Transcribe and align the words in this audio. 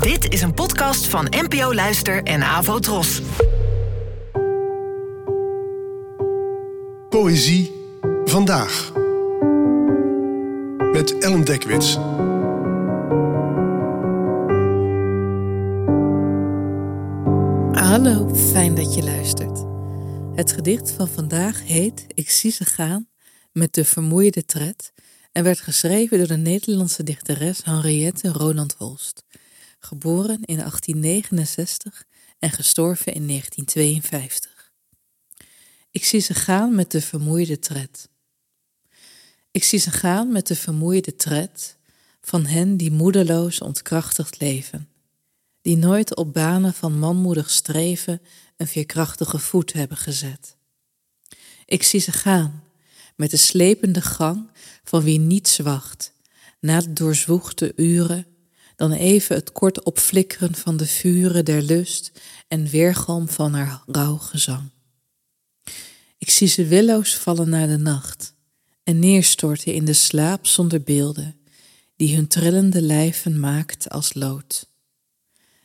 Dit 0.00 0.32
is 0.32 0.42
een 0.42 0.54
podcast 0.54 1.06
van 1.06 1.26
NPO 1.30 1.74
Luister 1.74 2.22
en 2.22 2.42
Avo 2.42 2.78
Tros. 2.78 3.20
Poëzie 7.08 7.72
vandaag. 8.24 8.92
Met 10.92 11.18
Ellen 11.18 11.44
Dekwits. 11.44 11.94
Hallo, 17.72 18.34
fijn 18.34 18.74
dat 18.74 18.94
je 18.94 19.02
luistert. 19.02 19.64
Het 20.34 20.52
gedicht 20.52 20.90
van 20.90 21.08
vandaag 21.08 21.66
heet 21.66 22.04
Ik 22.14 22.30
zie 22.30 22.50
ze 22.50 22.64
gaan 22.64 23.08
met 23.52 23.74
de 23.74 23.84
vermoeide 23.84 24.44
tred 24.44 24.92
en 25.32 25.44
werd 25.44 25.60
geschreven 25.60 26.18
door 26.18 26.26
de 26.26 26.36
Nederlandse 26.36 27.02
dichteres 27.02 27.64
Henriette 27.64 28.28
Roland 28.28 28.74
Holst, 28.78 29.24
geboren 29.84 30.42
in 30.44 30.56
1869 30.56 32.04
en 32.38 32.50
gestorven 32.50 33.14
in 33.14 33.26
1952. 33.26 34.72
Ik 35.90 36.04
zie 36.04 36.20
ze 36.20 36.34
gaan 36.34 36.74
met 36.74 36.90
de 36.90 37.00
vermoeide 37.00 37.58
tred. 37.58 38.08
Ik 39.50 39.64
zie 39.64 39.78
ze 39.78 39.90
gaan 39.90 40.32
met 40.32 40.46
de 40.46 40.56
vermoeide 40.56 41.16
tred 41.16 41.76
van 42.20 42.46
hen 42.46 42.76
die 42.76 42.90
moedeloos 42.90 43.60
ontkrachtigd 43.60 44.40
leven, 44.40 44.88
die 45.60 45.76
nooit 45.76 46.16
op 46.16 46.32
banen 46.32 46.74
van 46.74 46.98
manmoedig 46.98 47.50
streven 47.50 48.20
een 48.56 48.66
veerkrachtige 48.66 49.38
voet 49.38 49.72
hebben 49.72 49.96
gezet. 49.96 50.56
Ik 51.64 51.82
zie 51.82 52.00
ze 52.00 52.12
gaan 52.12 52.64
met 53.16 53.30
de 53.30 53.36
slepende 53.36 54.02
gang 54.02 54.50
van 54.84 55.02
wie 55.02 55.18
niets 55.18 55.58
wacht, 55.58 56.12
na 56.60 56.80
de 56.80 56.92
doorzwoegde 56.92 57.72
uren, 57.76 58.26
dan 58.76 58.92
even 58.92 59.36
het 59.36 59.52
kort 59.52 59.82
opflikkeren 59.82 60.54
van 60.54 60.76
de 60.76 60.86
vuren 60.86 61.44
der 61.44 61.62
lust 61.62 62.12
en 62.48 62.66
weergalm 62.66 63.28
van 63.28 63.54
haar 63.54 63.82
rauw 63.86 64.16
gezang. 64.16 64.70
Ik 66.18 66.30
zie 66.30 66.48
ze 66.48 66.66
willoos 66.66 67.16
vallen 67.16 67.48
naar 67.48 67.66
de 67.66 67.78
nacht 67.78 68.34
en 68.84 68.98
neerstorten 68.98 69.74
in 69.74 69.84
de 69.84 69.92
slaap 69.92 70.46
zonder 70.46 70.82
beelden, 70.82 71.36
die 71.96 72.14
hun 72.14 72.26
trillende 72.26 72.82
lijven 72.82 73.40
maakt 73.40 73.88
als 73.88 74.14
lood. 74.14 74.70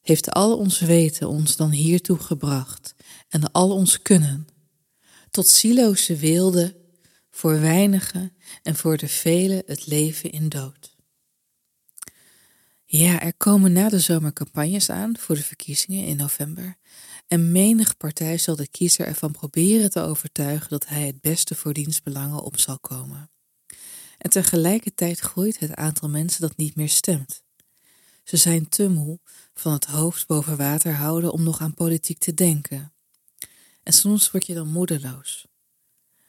Heeft 0.00 0.30
al 0.30 0.56
ons 0.56 0.80
weten 0.80 1.28
ons 1.28 1.56
dan 1.56 1.70
hiertoe 1.70 2.18
gebracht 2.18 2.94
en 3.28 3.52
al 3.52 3.70
ons 3.70 4.02
kunnen, 4.02 4.48
tot 5.30 5.48
zieloze 5.48 6.16
weelde 6.16 6.76
voor 7.30 7.60
weinigen 7.60 8.32
en 8.62 8.76
voor 8.76 8.96
de 8.96 9.08
velen 9.08 9.62
het 9.66 9.86
leven 9.86 10.30
in 10.30 10.48
dood. 10.48 10.91
Ja, 12.94 13.20
er 13.20 13.34
komen 13.36 13.72
na 13.72 13.88
de 13.88 13.98
zomer 13.98 14.32
campagnes 14.32 14.90
aan 14.90 15.18
voor 15.18 15.34
de 15.34 15.42
verkiezingen 15.42 16.04
in 16.04 16.16
november. 16.16 16.76
En 17.26 17.52
menig 17.52 17.96
partij 17.96 18.38
zal 18.38 18.56
de 18.56 18.68
kiezer 18.68 19.06
ervan 19.06 19.32
proberen 19.32 19.90
te 19.90 20.00
overtuigen 20.00 20.68
dat 20.68 20.86
hij 20.86 21.06
het 21.06 21.20
beste 21.20 21.54
voor 21.54 21.72
dienstbelangen 21.72 22.42
op 22.42 22.58
zal 22.58 22.78
komen. 22.78 23.30
En 24.18 24.30
tegelijkertijd 24.30 25.18
groeit 25.18 25.58
het 25.58 25.74
aantal 25.74 26.08
mensen 26.08 26.40
dat 26.40 26.56
niet 26.56 26.76
meer 26.76 26.88
stemt. 26.88 27.42
Ze 28.24 28.36
zijn 28.36 28.68
te 28.68 28.88
moe 28.88 29.18
van 29.54 29.72
het 29.72 29.84
hoofd 29.84 30.26
boven 30.26 30.56
water 30.56 30.94
houden 30.94 31.32
om 31.32 31.42
nog 31.42 31.60
aan 31.60 31.74
politiek 31.74 32.18
te 32.18 32.34
denken. 32.34 32.92
En 33.82 33.92
soms 33.92 34.30
word 34.30 34.46
je 34.46 34.54
dan 34.54 34.68
moedeloos. 34.68 35.46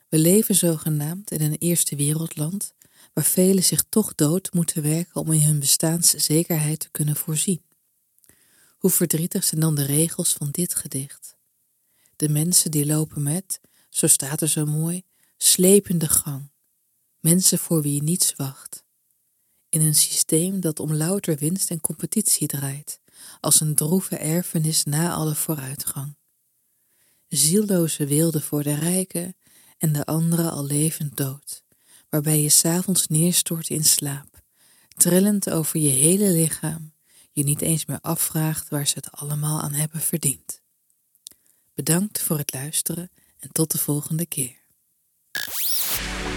We 0.10 0.18
leven 0.18 0.56
zogenaamd 0.56 1.32
in 1.32 1.42
een 1.42 1.58
eerste 1.58 1.96
wereldland 1.96 2.74
waar 3.14 3.24
velen 3.24 3.64
zich 3.64 3.84
toch 3.90 4.16
dood 4.16 4.54
moeten 4.54 4.82
werken 4.82 5.22
om 5.22 5.32
in 5.32 5.42
hun 5.42 5.60
bestaanszekerheid 5.60 6.80
te 6.80 6.90
kunnen 6.92 7.16
voorzien. 7.16 7.62
Hoe 8.78 8.90
verdrietig 8.90 9.44
zijn 9.44 9.62
dan 9.62 9.76
de 9.76 9.86
regels 9.86 10.34
van 10.34 10.52
dit 10.52 10.76
gedicht? 10.76 11.36
De 12.16 12.30
mensen 12.30 12.72
die 12.72 12.86
lopen 12.86 13.24
met, 13.24 13.60
zo 13.90 14.08
staat 14.08 14.42
er 14.42 14.48
zo 14.48 14.66
mooi, 14.66 15.04
slepende 15.38 16.10
gang. 16.10 16.52
Mensen 17.20 17.58
voor 17.58 17.82
wie 17.82 18.04
niets 18.04 18.36
wacht. 18.36 18.84
In 19.70 19.82
een 19.82 19.96
systeem 19.96 20.60
dat 20.60 20.80
om 20.80 20.94
louter 20.94 21.38
winst 21.38 21.70
en 21.70 21.82
competitie 21.82 22.48
draait, 22.48 23.00
als 23.40 23.60
een 23.60 23.76
droeve 23.76 24.16
erfenis 24.18 24.84
na 24.84 25.14
alle 25.14 25.36
vooruitgang. 25.36 26.16
Zielloze 27.28 28.06
wilde 28.06 28.42
voor 28.42 28.64
de 28.64 28.74
rijken 28.74 29.36
en 29.78 29.94
de 29.94 30.06
andere 30.06 30.50
al 30.50 30.66
levend 30.66 31.18
dood, 31.18 31.63
waarbij 32.14 32.42
je 32.42 32.50
s'avonds 32.50 33.08
neerstort 33.08 33.70
in 33.70 33.84
slaap, 33.84 34.42
trillend 34.96 35.50
over 35.50 35.80
je 35.80 35.90
hele 35.90 36.30
lichaam, 36.32 36.94
je 37.32 37.44
niet 37.44 37.62
eens 37.62 37.86
meer 37.86 38.00
afvraagt 38.02 38.70
waar 38.70 38.88
ze 38.88 38.94
het 38.96 39.12
allemaal 39.12 39.62
aan 39.62 39.74
hebben 39.74 40.00
verdiend. 40.00 40.62
Bedankt 41.74 42.22
voor 42.22 42.38
het 42.38 42.54
luisteren 42.54 43.12
en 43.40 43.52
tot 43.52 43.72
de 43.72 43.78
volgende 43.78 44.26
keer. 44.26 44.56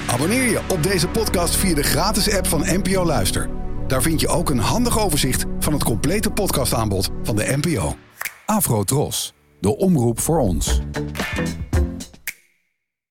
Abonneer 0.06 0.50
je 0.50 0.64
op 0.68 0.82
deze 0.82 1.08
podcast 1.08 1.56
via 1.56 1.74
de 1.74 1.82
gratis 1.82 2.30
app 2.30 2.46
van 2.46 2.60
NPO 2.60 3.04
Luister. 3.04 3.50
Daar 3.86 4.02
vind 4.02 4.20
je 4.20 4.28
ook 4.28 4.50
een 4.50 4.58
handig 4.58 4.98
overzicht 4.98 5.44
van 5.58 5.72
het 5.72 5.84
complete 5.84 6.30
podcastaanbod 6.30 7.08
van 7.22 7.36
de 7.36 7.58
NPO. 7.62 7.96
Afro 8.46 8.84
Tros, 8.84 9.32
de 9.60 9.76
omroep 9.76 10.20
voor 10.20 10.38
ons. 10.38 10.80